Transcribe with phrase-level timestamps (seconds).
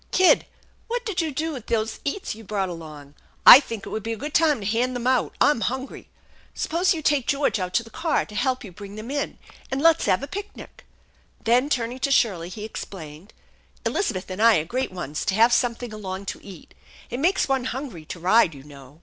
[0.21, 0.47] "Kid,
[0.87, 3.13] what did you do with those eats you brought along?
[3.45, 5.35] I think it would be a good time to hand them out.
[5.39, 6.09] I'm hungry.
[6.55, 9.37] Suppose you take George out to the car to help you bring them in,
[9.69, 10.87] and let's have a picnic!"
[11.43, 13.31] Then, turning to Shirley, he explained:"
[13.85, 16.73] Elizabeth and I are great ones to have something along to eat.
[17.11, 18.99] It makes one hungry to ride, you know."